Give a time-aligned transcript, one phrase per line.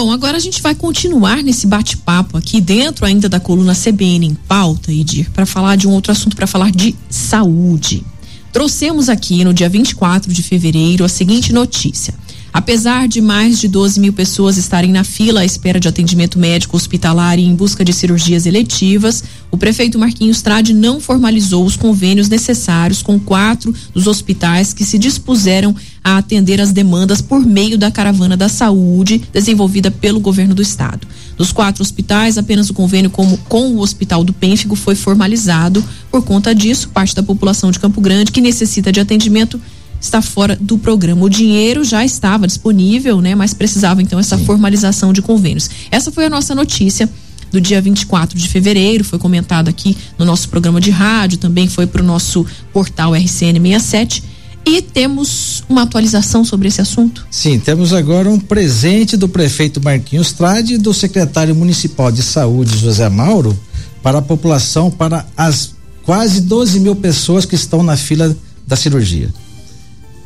[0.00, 4.34] Bom, agora a gente vai continuar nesse bate-papo aqui dentro ainda da coluna CBN em
[4.34, 8.02] pauta, Edir, para falar de um outro assunto, para falar de saúde.
[8.50, 12.14] Trouxemos aqui no dia 24 de fevereiro a seguinte notícia.
[12.52, 16.76] Apesar de mais de 12 mil pessoas estarem na fila à espera de atendimento médico
[16.76, 19.22] hospitalar e em busca de cirurgias eletivas,
[19.52, 24.98] o prefeito Marquinhos Trade não formalizou os convênios necessários com quatro dos hospitais que se
[24.98, 30.62] dispuseram a atender as demandas por meio da Caravana da Saúde desenvolvida pelo governo do
[30.62, 31.06] estado.
[31.36, 35.84] Dos quatro hospitais, apenas o convênio com, com o Hospital do Pênfigo foi formalizado.
[36.10, 39.60] Por conta disso, parte da população de Campo Grande que necessita de atendimento
[40.00, 41.24] está fora do programa.
[41.24, 43.34] O dinheiro já estava disponível, né?
[43.34, 44.44] Mas precisava então essa Sim.
[44.44, 45.68] formalização de convênios.
[45.90, 47.08] Essa foi a nossa notícia
[47.50, 51.86] do dia 24 de fevereiro, foi comentado aqui no nosso programa de rádio, também foi
[51.86, 54.22] para o nosso portal RCN 67.
[54.64, 57.26] E temos uma atualização sobre esse assunto?
[57.30, 62.76] Sim, temos agora um presente do prefeito Marquinhos Trade e do secretário municipal de saúde,
[62.76, 63.58] José Mauro,
[64.02, 69.32] para a população, para as quase 12 mil pessoas que estão na fila da cirurgia.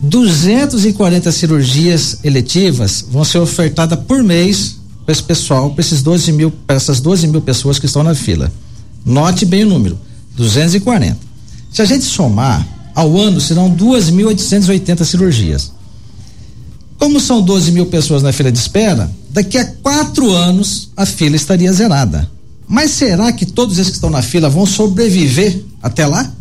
[0.00, 6.50] 240 cirurgias eletivas vão ser ofertadas por mês para esse pessoal, para esses 12 mil,
[6.50, 8.52] para essas 12 mil pessoas que estão na fila.
[9.04, 9.98] Note bem o número:
[10.36, 11.16] 240.
[11.72, 15.72] Se a gente somar, ao ano serão 2.880 cirurgias.
[16.98, 21.36] Como são 12 mil pessoas na fila de espera, daqui a quatro anos a fila
[21.36, 22.28] estaria zerada.
[22.66, 26.32] Mas será que todos esses que estão na fila vão sobreviver até lá?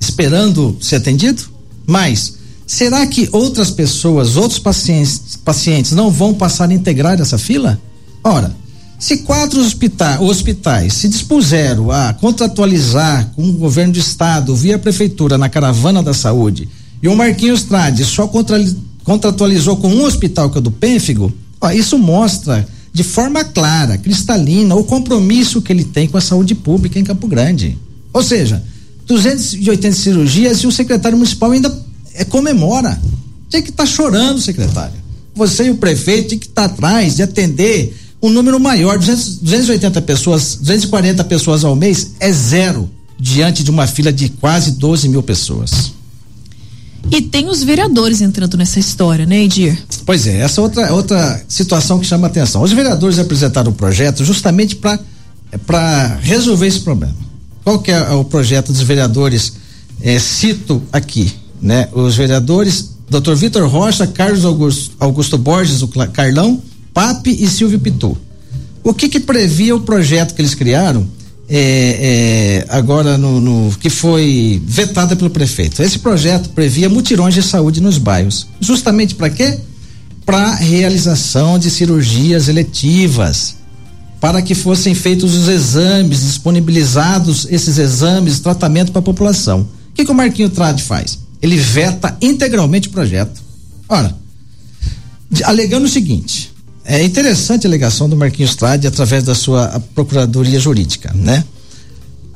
[0.00, 1.42] Esperando ser atendido?
[1.86, 2.37] Mas
[2.68, 7.80] Será que outras pessoas, outros pacientes, pacientes não vão passar a integrar essa fila?
[8.22, 8.54] Ora,
[8.98, 15.38] se quatro hospitais, hospitais se dispuseram a contratualizar com o governo do estado via prefeitura
[15.38, 16.68] na caravana da saúde
[17.02, 18.62] e o Marquinhos Trade só contra,
[19.02, 24.74] contratualizou com um hospital que é do Pênfigo, ó, isso mostra de forma clara, cristalina,
[24.74, 27.78] o compromisso que ele tem com a saúde pública em Campo Grande.
[28.12, 28.62] Ou seja,
[29.06, 31.87] 280 cirurgias e o secretário municipal ainda
[32.18, 33.00] é, comemora.
[33.50, 34.94] Tem que estar tá chorando, secretário.
[35.34, 39.38] Você e o prefeito tem que estar tá atrás de atender um número maior, 200,
[39.38, 45.08] 280 pessoas, 240 pessoas ao mês é zero diante de uma fila de quase 12
[45.08, 45.92] mil pessoas.
[47.10, 49.78] E tem os vereadores entrando nessa história, né, Edir?
[50.04, 52.62] Pois é, essa outra outra situação que chama atenção.
[52.62, 54.98] Os vereadores apresentaram o um projeto justamente para
[55.66, 57.16] para resolver esse problema.
[57.64, 59.52] Qual que é o projeto dos vereadores?
[60.00, 61.88] É, cito aqui né?
[61.92, 63.34] Os vereadores Dr.
[63.34, 68.16] Vitor Rocha, Carlos Augusto, Augusto Borges, o Carlão, Pape e Silvio Pitu.
[68.84, 71.06] O que que previa o projeto que eles criaram?
[71.50, 75.82] É, é, agora no, no, que foi vetada pelo prefeito.
[75.82, 79.58] Esse projeto previa mutirões de saúde nos bairros, justamente para quê?
[80.26, 83.56] Para realização de cirurgias eletivas,
[84.20, 89.62] para que fossem feitos os exames, disponibilizados esses exames, tratamento para a população.
[89.62, 91.18] O que, que o Marquinho Trade faz?
[91.40, 93.40] Ele veta integralmente o projeto.
[93.88, 94.14] Ora,
[95.44, 96.52] alegando o seguinte,
[96.84, 101.44] é interessante a alegação do Marquinhos Trade através da sua procuradoria jurídica, né?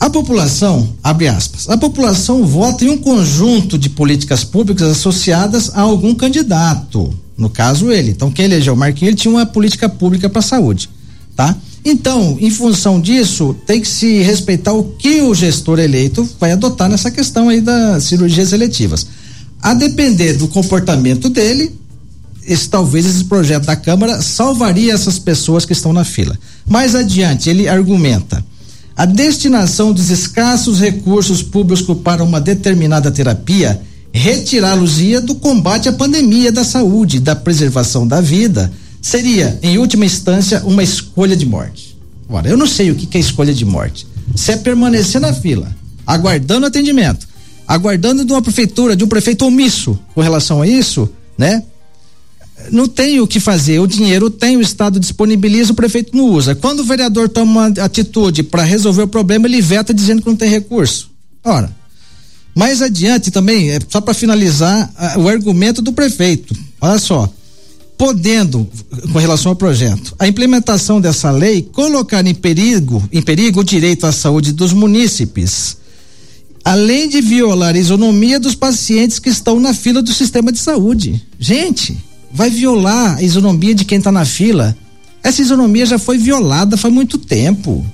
[0.00, 5.80] A população, abre aspas, a população vota em um conjunto de políticas públicas associadas a
[5.80, 8.10] algum candidato, no caso ele.
[8.12, 10.88] Então quem elegeu o Marquinhos, ele tinha uma política pública para a saúde,
[11.34, 11.56] tá?
[11.90, 16.86] Então, em função disso, tem que se respeitar o que o gestor eleito vai adotar
[16.86, 19.06] nessa questão aí das cirurgias eletivas.
[19.62, 21.74] A depender do comportamento dele,
[22.46, 26.38] esse, talvez esse projeto da Câmara salvaria essas pessoas que estão na fila.
[26.68, 28.44] Mais adiante, ele argumenta
[28.94, 33.80] a destinação dos escassos recursos públicos para uma determinada terapia
[34.12, 38.70] retirá-los-ia do combate à pandemia da saúde, da preservação da vida
[39.08, 41.96] seria, em última instância, uma escolha de morte.
[42.28, 44.06] Agora, eu não sei o que, é escolha de morte.
[44.36, 45.74] Se é permanecer na fila,
[46.06, 47.26] aguardando atendimento,
[47.66, 51.08] aguardando de uma prefeitura, de um prefeito omisso com relação a isso,
[51.38, 51.62] né?
[52.70, 53.78] Não tem o que fazer.
[53.78, 56.54] O dinheiro tem, o Estado disponibiliza, o prefeito não usa.
[56.54, 60.36] Quando o vereador toma uma atitude para resolver o problema, ele veta dizendo que não
[60.36, 61.08] tem recurso.
[61.42, 61.74] Ora,
[62.54, 66.54] mais adiante também, é só para finalizar, o argumento do prefeito.
[66.80, 67.32] Olha só,
[67.98, 68.66] podendo,
[69.12, 74.06] com relação ao projeto, a implementação dessa lei colocar em perigo, em perigo o direito
[74.06, 75.76] à saúde dos munícipes,
[76.64, 81.20] além de violar a isonomia dos pacientes que estão na fila do sistema de saúde.
[81.40, 81.98] Gente,
[82.32, 84.76] vai violar a isonomia de quem está na fila.
[85.20, 87.84] Essa isonomia já foi violada faz muito tempo.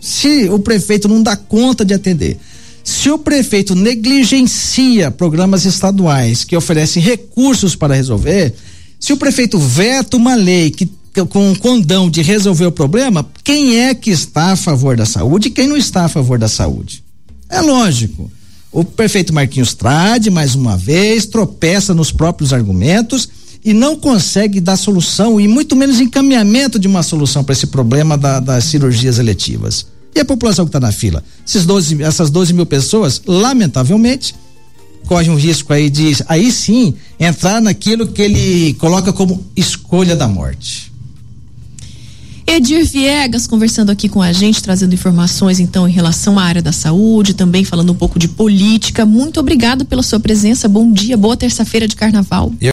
[0.00, 2.38] Se o prefeito não dá conta de atender,
[2.84, 8.54] se o prefeito negligencia programas estaduais que oferecem recursos para resolver,
[9.00, 10.88] se o prefeito veta uma lei que
[11.28, 15.48] com o condão de resolver o problema, quem é que está a favor da saúde
[15.48, 17.02] e quem não está a favor da saúde.
[17.48, 18.30] É lógico.
[18.70, 23.28] O prefeito Marquinhos Trade, mais uma vez, tropeça nos próprios argumentos
[23.64, 28.16] e não consegue dar solução e muito menos encaminhamento de uma solução para esse problema
[28.16, 29.86] da, das cirurgias eletivas.
[30.14, 31.22] E a população que está na fila?
[31.46, 34.34] Esses 12, essas 12 mil pessoas, lamentavelmente,
[35.10, 40.28] correm um risco aí de, aí sim, entrar naquilo que ele coloca como escolha da
[40.28, 40.92] morte.
[42.46, 46.72] Edir Viegas conversando aqui com a gente, trazendo informações então em relação à área da
[46.72, 49.06] saúde, também falando um pouco de política.
[49.06, 50.68] Muito obrigado pela sua presença.
[50.68, 52.52] Bom dia, boa terça-feira de carnaval.
[52.60, 52.68] Eu